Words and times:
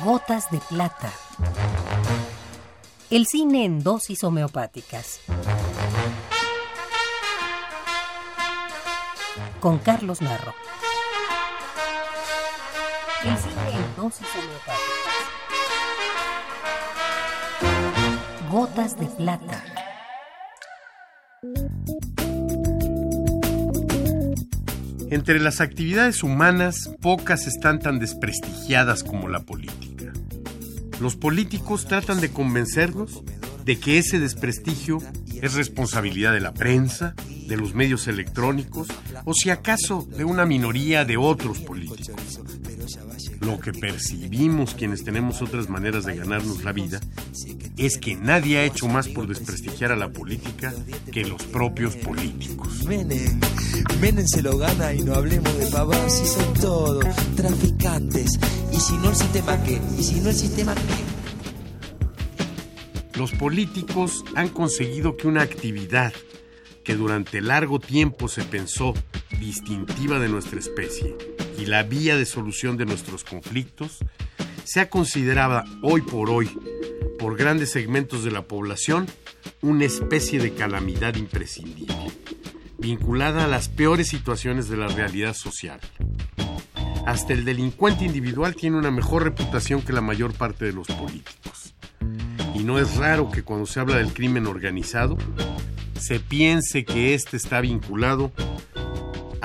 Gotas 0.00 0.50
de 0.50 0.58
plata. 0.58 1.12
El 3.10 3.26
cine 3.26 3.64
en 3.66 3.84
dosis 3.84 4.24
homeopáticas. 4.24 5.20
Con 9.60 9.78
Carlos 9.78 10.22
Narro. 10.22 10.54
El 13.22 13.36
cine 13.36 13.70
en 13.74 13.96
dosis 13.96 14.26
homeopáticas. 14.34 14.82
Gotas 18.50 18.98
de 18.98 19.06
plata. 19.06 19.71
Entre 25.12 25.38
las 25.40 25.60
actividades 25.60 26.22
humanas, 26.22 26.88
pocas 27.02 27.46
están 27.46 27.80
tan 27.80 27.98
desprestigiadas 27.98 29.04
como 29.04 29.28
la 29.28 29.40
política. 29.40 30.10
Los 31.02 31.16
políticos 31.16 31.86
tratan 31.86 32.22
de 32.22 32.30
convencernos 32.30 33.22
de 33.62 33.78
que 33.78 33.98
ese 33.98 34.18
desprestigio 34.18 35.02
es 35.42 35.52
responsabilidad 35.52 36.32
de 36.32 36.40
la 36.40 36.54
prensa, 36.54 37.14
de 37.46 37.58
los 37.58 37.74
medios 37.74 38.08
electrónicos 38.08 38.88
o 39.26 39.34
si 39.34 39.50
acaso 39.50 40.08
de 40.16 40.24
una 40.24 40.46
minoría 40.46 41.04
de 41.04 41.18
otros 41.18 41.58
políticos. 41.58 42.40
Lo 43.44 43.58
que 43.58 43.72
percibimos 43.72 44.74
quienes 44.74 45.02
tenemos 45.02 45.42
otras 45.42 45.68
maneras 45.68 46.04
de 46.04 46.14
ganarnos 46.14 46.62
la 46.62 46.70
vida 46.70 47.00
es 47.76 47.98
que 47.98 48.14
nadie 48.14 48.58
ha 48.58 48.64
hecho 48.64 48.86
más 48.86 49.08
por 49.08 49.26
desprestigiar 49.26 49.90
a 49.90 49.96
la 49.96 50.12
política 50.12 50.72
que 51.10 51.24
los 51.24 51.42
propios 51.44 51.96
políticos. 51.96 52.84
Menem, 52.86 53.40
Menem 54.00 54.26
se 54.28 54.42
lo 54.42 54.58
gana 54.58 54.94
y 54.94 55.02
no 55.02 55.14
hablemos 55.14 55.58
de 55.58 55.66
pavos 55.66 55.96
si 56.08 56.24
son 56.24 56.54
todos 56.54 57.04
traficantes. 57.34 58.38
Y 58.72 58.76
si 58.76 58.92
no 58.98 59.10
el 59.10 59.16
sistema 59.16 59.60
qué, 59.64 59.80
y 59.98 60.02
si 60.04 60.20
no 60.20 60.28
el 60.30 60.36
sistema 60.36 60.74
qué. 60.76 61.12
Los 63.18 63.32
políticos 63.32 64.24
han 64.36 64.50
conseguido 64.50 65.16
que 65.16 65.26
una 65.26 65.42
actividad 65.42 66.12
que 66.84 66.94
durante 66.94 67.40
largo 67.40 67.80
tiempo 67.80 68.28
se 68.28 68.44
pensó 68.44 68.94
distintiva 69.42 70.20
de 70.20 70.28
nuestra 70.28 70.60
especie 70.60 71.16
y 71.58 71.66
la 71.66 71.82
vía 71.82 72.16
de 72.16 72.24
solución 72.24 72.76
de 72.76 72.86
nuestros 72.86 73.24
conflictos, 73.24 73.98
sea 74.64 74.88
considerada 74.88 75.64
hoy 75.82 76.00
por 76.00 76.30
hoy 76.30 76.48
por 77.18 77.36
grandes 77.36 77.72
segmentos 77.72 78.22
de 78.22 78.30
la 78.30 78.42
población 78.42 79.06
una 79.60 79.84
especie 79.84 80.38
de 80.38 80.54
calamidad 80.54 81.16
imprescindible, 81.16 82.12
vinculada 82.78 83.44
a 83.44 83.48
las 83.48 83.68
peores 83.68 84.08
situaciones 84.08 84.68
de 84.68 84.76
la 84.76 84.86
realidad 84.86 85.34
social. 85.34 85.80
Hasta 87.04 87.32
el 87.32 87.44
delincuente 87.44 88.04
individual 88.04 88.54
tiene 88.54 88.78
una 88.78 88.92
mejor 88.92 89.24
reputación 89.24 89.82
que 89.82 89.92
la 89.92 90.00
mayor 90.00 90.34
parte 90.34 90.64
de 90.64 90.72
los 90.72 90.86
políticos. 90.86 91.74
Y 92.54 92.60
no 92.60 92.78
es 92.78 92.96
raro 92.96 93.30
que 93.32 93.42
cuando 93.42 93.66
se 93.66 93.80
habla 93.80 93.96
del 93.96 94.12
crimen 94.12 94.46
organizado, 94.46 95.18
se 95.98 96.20
piense 96.20 96.84
que 96.84 97.14
éste 97.14 97.36
está 97.36 97.60
vinculado 97.60 98.32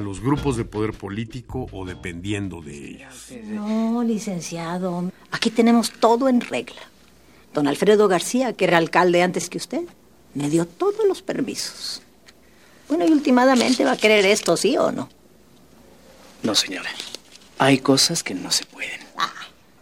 a 0.00 0.02
los 0.02 0.20
grupos 0.20 0.56
de 0.56 0.64
poder 0.64 0.92
político 0.92 1.66
o 1.72 1.84
dependiendo 1.84 2.60
de 2.60 2.74
ellos. 2.76 3.28
No, 3.44 4.02
licenciado. 4.02 5.12
Aquí 5.30 5.50
tenemos 5.50 5.92
todo 5.92 6.28
en 6.28 6.40
regla. 6.40 6.80
Don 7.52 7.68
Alfredo 7.68 8.08
García, 8.08 8.52
que 8.54 8.64
era 8.64 8.78
alcalde 8.78 9.22
antes 9.22 9.50
que 9.50 9.58
usted, 9.58 9.82
me 10.34 10.48
dio 10.48 10.66
todos 10.66 11.06
los 11.06 11.22
permisos. 11.22 12.02
Bueno, 12.88 13.06
y 13.06 13.12
últimamente 13.12 13.84
va 13.84 13.92
a 13.92 13.96
querer 13.96 14.24
esto, 14.24 14.56
¿sí 14.56 14.76
o 14.76 14.90
no? 14.90 15.08
No, 16.42 16.54
señora. 16.54 16.90
Hay 17.58 17.78
cosas 17.78 18.22
que 18.22 18.34
no 18.34 18.50
se 18.50 18.64
pueden. 18.64 19.00
Ah, 19.18 19.30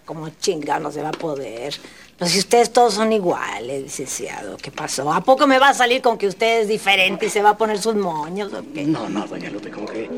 como 0.04 0.28
chinga 0.30 0.80
no 0.80 0.90
se 0.90 1.00
va 1.00 1.10
a 1.10 1.12
poder. 1.12 1.74
Pues 2.18 2.32
si 2.32 2.40
ustedes 2.40 2.72
todos 2.72 2.94
son 2.94 3.12
iguales, 3.12 3.80
licenciado, 3.80 4.56
¿qué 4.56 4.72
pasó? 4.72 5.12
¿A 5.12 5.22
poco 5.22 5.46
me 5.46 5.60
va 5.60 5.68
a 5.68 5.74
salir 5.74 6.02
con 6.02 6.18
que 6.18 6.26
usted 6.26 6.62
es 6.62 6.68
diferente 6.68 7.26
y 7.26 7.30
se 7.30 7.42
va 7.42 7.50
a 7.50 7.56
poner 7.56 7.78
sus 7.78 7.94
moños 7.94 8.52
o 8.52 8.64
qué? 8.74 8.84
No, 8.84 9.08
no, 9.08 9.24
doña 9.28 9.50
Lupe, 9.50 9.70
como 9.70 9.86
que... 9.86 10.10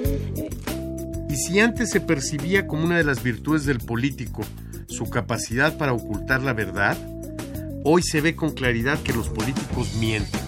Y 1.28 1.36
si 1.36 1.60
antes 1.60 1.91
se 1.91 2.00
percibía 2.00 2.66
como 2.66 2.84
una 2.84 2.97
de 2.97 3.04
las 3.04 3.22
virtudes 3.22 3.66
del 3.66 3.80
político 3.80 4.41
su 4.88 5.10
capacidad 5.10 5.76
para 5.76 5.92
ocultar 5.92 6.42
la 6.42 6.54
verdad, 6.54 6.97
hoy 7.84 8.02
se 8.02 8.22
ve 8.22 8.34
con 8.34 8.52
claridad 8.52 8.98
que 9.00 9.12
los 9.12 9.28
políticos 9.28 9.92
mienten. 9.96 10.41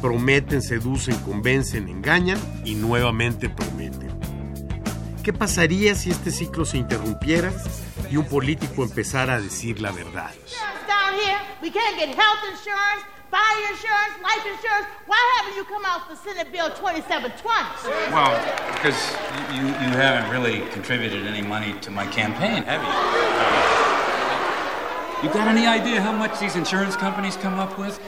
Prometen, 0.00 0.62
seducen, 0.62 1.16
convencen, 1.16 1.88
engañan 1.88 2.38
y 2.64 2.76
nuevamente 2.76 3.50
prometen. 3.50 4.10
¿Qué 5.24 5.32
pasaría 5.32 5.96
si 5.96 6.10
este 6.10 6.30
ciclo 6.30 6.64
se 6.64 6.78
interrumpiera 6.78 7.52
y 8.10 8.16
un 8.16 8.24
político 8.24 8.82
empezara 8.82 9.36
a 9.36 9.40
decir 9.40 9.80
la 9.80 9.92
verdad? 9.92 10.32
down 10.86 11.14
here. 11.20 11.38
We 11.62 11.70
can't 11.70 11.96
get 11.96 12.08
health 12.14 12.42
insurance, 12.50 13.04
fire 13.30 13.70
insurance, 13.70 14.14
life 14.22 14.44
insurance. 14.46 14.86
Why 15.06 15.20
haven't 15.36 15.56
you 15.56 15.64
come 15.64 15.84
out 15.84 16.08
for 16.08 16.16
Senate 16.16 16.50
Bill 16.52 16.68
2720? 16.70 18.12
Well, 18.12 18.34
because 18.74 18.98
you, 19.54 19.62
you 19.62 19.94
haven't 19.94 20.30
really 20.30 20.68
contributed 20.70 21.26
any 21.26 21.42
money 21.42 21.74
to 21.80 21.90
my 21.90 22.06
campaign, 22.06 22.64
have 22.64 22.82
you? 22.82 22.90
You 25.22 25.34
got 25.34 25.48
any 25.48 25.66
idea 25.66 26.00
how 26.00 26.12
much 26.12 26.40
these 26.40 26.56
insurance 26.56 26.96
companies 26.96 27.36
come 27.36 27.58
up 27.58 27.78
with? 27.78 28.00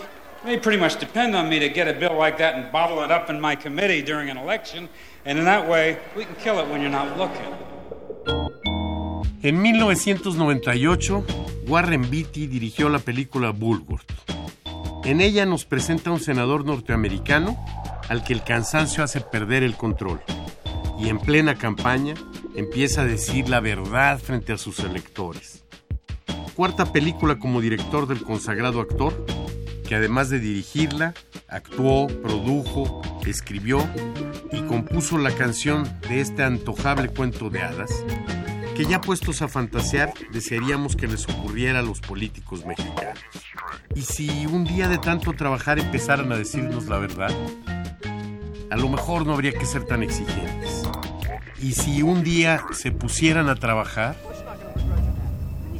They 0.44 0.58
pretty 0.58 0.78
much 0.78 0.98
depend 0.98 1.36
on 1.36 1.48
me 1.48 1.60
to 1.60 1.68
get 1.68 1.86
a 1.86 1.92
bill 1.92 2.16
like 2.16 2.38
that 2.38 2.56
and 2.56 2.72
bottle 2.72 3.02
it 3.02 3.12
up 3.12 3.30
in 3.30 3.40
my 3.40 3.54
committee 3.54 4.02
during 4.02 4.28
an 4.28 4.36
election, 4.36 4.88
and 5.24 5.38
in 5.38 5.44
that 5.44 5.68
way, 5.68 5.98
we 6.16 6.24
can 6.24 6.34
kill 6.36 6.58
it 6.58 6.66
when 6.68 6.80
you're 6.80 6.90
not 6.90 7.16
looking. 7.16 7.54
En 9.44 9.60
1998, 9.60 11.24
Warren 11.66 12.08
Beatty 12.08 12.46
dirigió 12.46 12.88
la 12.88 13.00
película 13.00 13.50
Bulworth. 13.50 14.06
En 15.04 15.20
ella 15.20 15.46
nos 15.46 15.64
presenta 15.64 16.12
un 16.12 16.20
senador 16.20 16.64
norteamericano 16.64 17.58
al 18.08 18.22
que 18.22 18.34
el 18.34 18.44
cansancio 18.44 19.02
hace 19.02 19.20
perder 19.20 19.64
el 19.64 19.76
control 19.76 20.20
y 20.96 21.08
en 21.08 21.18
plena 21.18 21.56
campaña 21.56 22.14
empieza 22.54 23.02
a 23.02 23.04
decir 23.04 23.48
la 23.48 23.58
verdad 23.58 24.20
frente 24.20 24.52
a 24.52 24.58
sus 24.58 24.78
electores. 24.78 25.64
Cuarta 26.54 26.92
película 26.92 27.40
como 27.40 27.60
director 27.60 28.06
del 28.06 28.22
consagrado 28.22 28.80
actor, 28.80 29.26
que 29.88 29.96
además 29.96 30.30
de 30.30 30.38
dirigirla, 30.38 31.14
actuó, 31.48 32.06
produjo, 32.06 33.02
escribió 33.26 33.84
y 34.52 34.60
compuso 34.62 35.18
la 35.18 35.32
canción 35.32 35.82
de 36.08 36.20
este 36.20 36.44
antojable 36.44 37.08
cuento 37.08 37.50
de 37.50 37.62
hadas 37.62 37.90
que 38.82 38.88
ya 38.88 39.00
puestos 39.00 39.42
a 39.42 39.48
fantasear 39.48 40.12
desearíamos 40.32 40.96
que 40.96 41.06
les 41.06 41.28
ocurriera 41.28 41.78
a 41.78 41.82
los 41.82 42.00
políticos 42.00 42.66
mexicanos. 42.66 43.22
¿Y 43.94 44.02
si 44.02 44.46
un 44.46 44.64
día 44.64 44.88
de 44.88 44.98
tanto 44.98 45.32
trabajar 45.34 45.78
empezaran 45.78 46.32
a 46.32 46.36
decirnos 46.36 46.86
la 46.86 46.98
verdad? 46.98 47.30
A 48.70 48.76
lo 48.76 48.88
mejor 48.88 49.24
no 49.24 49.34
habría 49.34 49.52
que 49.52 49.66
ser 49.66 49.84
tan 49.84 50.02
exigentes. 50.02 50.82
¿Y 51.60 51.74
si 51.74 52.02
un 52.02 52.24
día 52.24 52.64
se 52.72 52.90
pusieran 52.90 53.48
a 53.48 53.54
trabajar? 53.54 54.16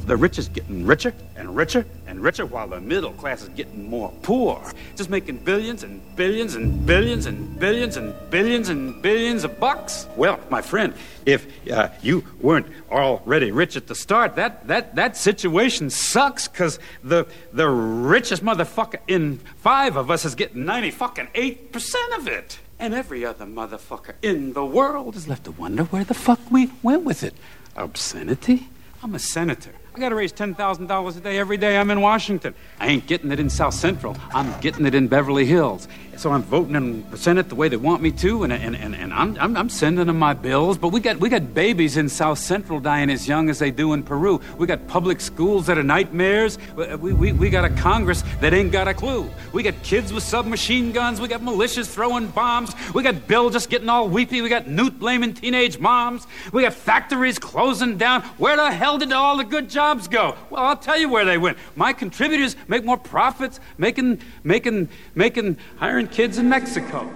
The 0.05 0.17
rich 0.17 0.37
is 0.37 0.49
getting 0.49 0.85
richer 0.85 1.13
and 1.37 1.55
richer 1.55 1.85
and 2.07 2.21
richer 2.21 2.45
while 2.45 2.67
the 2.67 2.81
middle 2.81 3.13
class 3.13 3.41
is 3.41 3.49
getting 3.49 3.89
more 3.89 4.11
poor. 4.21 4.61
Just 4.97 5.09
making 5.09 5.37
billions 5.37 5.83
and 5.83 6.01
billions 6.17 6.55
and 6.55 6.85
billions 6.85 7.25
and 7.25 7.57
billions 7.57 7.95
and 7.95 8.13
billions 8.29 8.67
and 8.67 9.01
billions 9.01 9.45
of 9.45 9.59
bucks. 9.61 10.07
Well, 10.17 10.41
my 10.49 10.61
friend, 10.61 10.93
if 11.25 11.47
uh, 11.71 11.87
you 12.01 12.25
weren't 12.41 12.67
already 12.91 13.51
rich 13.51 13.77
at 13.77 13.87
the 13.87 13.95
start, 13.95 14.35
that, 14.35 14.67
that, 14.67 14.95
that 14.95 15.15
situation 15.15 15.89
sucks 15.89 16.49
because 16.49 16.79
the, 17.01 17.25
the 17.53 17.69
richest 17.69 18.43
motherfucker 18.43 18.99
in 19.07 19.37
five 19.37 19.95
of 19.95 20.11
us 20.11 20.25
is 20.25 20.35
getting 20.35 20.65
90 20.65 20.91
fucking 20.91 21.27
8% 21.33 22.17
of 22.17 22.27
it. 22.27 22.59
And 22.77 22.93
every 22.93 23.23
other 23.23 23.45
motherfucker 23.45 24.15
in 24.21 24.51
the 24.51 24.65
world 24.65 25.15
is 25.15 25.29
left 25.29 25.45
to 25.45 25.51
wonder 25.51 25.83
where 25.85 26.03
the 26.03 26.13
fuck 26.13 26.39
we 26.51 26.71
went 26.81 27.03
with 27.03 27.23
it. 27.23 27.33
Obscenity? 27.77 28.67
I'm 29.01 29.15
a 29.15 29.19
senator. 29.19 29.73
I 29.95 29.99
gotta 29.99 30.15
raise 30.15 30.33
$10,000 30.33 31.17
a 31.17 31.19
day 31.19 31.37
every 31.37 31.57
day 31.57 31.77
I'm 31.77 31.91
in 31.91 32.01
Washington. 32.01 32.55
I 32.79 32.87
ain't 32.87 33.05
getting 33.05 33.31
it 33.31 33.39
in 33.39 33.47
South 33.47 33.75
Central. 33.75 34.17
I'm 34.33 34.59
getting 34.59 34.87
it 34.87 34.95
in 34.95 35.07
Beverly 35.07 35.45
Hills. 35.45 35.87
So 36.17 36.31
I'm 36.31 36.43
voting 36.43 36.75
in 36.75 37.09
the 37.09 37.17
Senate 37.17 37.49
the 37.49 37.55
way 37.55 37.69
they 37.69 37.77
want 37.77 38.01
me 38.01 38.11
to, 38.11 38.43
and, 38.43 38.53
and, 38.53 38.75
and, 38.75 38.95
and 38.95 39.11
I'm, 39.11 39.37
I'm, 39.39 39.57
I'm 39.57 39.69
sending 39.69 40.05
them 40.05 40.19
my 40.19 40.33
bills. 40.33 40.77
But 40.77 40.89
we 40.89 40.99
got, 40.99 41.17
we 41.17 41.29
got 41.29 41.53
babies 41.53 41.97
in 41.97 42.07
South 42.07 42.37
Central 42.37 42.79
dying 42.79 43.09
as 43.09 43.27
young 43.27 43.49
as 43.49 43.59
they 43.59 43.71
do 43.71 43.93
in 43.93 44.03
Peru. 44.03 44.39
We 44.57 44.67
got 44.67 44.87
public 44.87 45.19
schools 45.19 45.65
that 45.67 45.77
are 45.77 45.83
nightmares. 45.83 46.59
We, 46.75 47.13
we, 47.13 47.33
we 47.33 47.49
got 47.49 47.65
a 47.65 47.69
Congress 47.69 48.23
that 48.41 48.53
ain't 48.53 48.71
got 48.71 48.87
a 48.87 48.93
clue. 48.93 49.29
We 49.53 49.63
got 49.63 49.81
kids 49.81 50.13
with 50.13 50.23
submachine 50.23 50.91
guns. 50.91 51.19
We 51.19 51.27
got 51.27 51.41
militias 51.41 51.91
throwing 51.91 52.27
bombs. 52.27 52.75
We 52.93 53.01
got 53.01 53.27
Bill 53.27 53.49
just 53.49 53.69
getting 53.69 53.89
all 53.89 54.07
weepy. 54.07 54.41
We 54.41 54.49
got 54.49 54.67
Newt 54.67 54.99
blaming 54.99 55.33
teenage 55.33 55.79
moms. 55.79 56.27
We 56.51 56.61
got 56.61 56.73
factories 56.73 57.39
closing 57.39 57.97
down. 57.97 58.21
Where 58.37 58.55
the 58.55 58.71
hell 58.71 58.99
did 58.99 59.11
all 59.11 59.37
the 59.37 59.43
good 59.43 59.69
jobs 59.83 60.07
go? 60.07 60.35
Well, 60.49 60.63
I'll 60.63 60.77
tell 60.77 60.97
you 60.97 61.09
where 61.09 61.25
they 61.25 61.37
went. 61.37 61.57
My 61.75 61.93
contributors 61.93 62.55
make 62.67 62.83
more 62.85 62.97
profits 62.97 63.59
making, 63.77 64.19
making, 64.43 64.89
making, 65.15 65.57
hiring 65.77 66.07
kids 66.07 66.37
in 66.37 66.47
Mexico. 66.49 67.09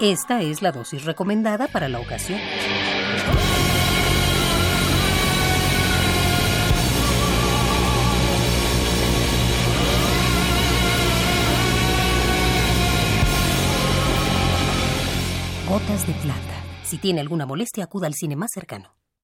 Esta 0.00 0.40
es 0.40 0.62
la 0.62 0.72
dosis 0.72 1.04
recomendada 1.04 1.68
para 1.68 1.88
la 1.88 2.00
ocasión. 2.00 2.40
Gotas 15.68 16.06
de 16.06 16.14
plata. 16.14 16.40
Si 16.82 16.98
tiene 16.98 17.20
alguna 17.20 17.46
molestia, 17.46 17.84
acuda 17.84 18.08
al 18.08 18.14
cine 18.14 18.34
más 18.34 18.50
cercano. 18.52 18.99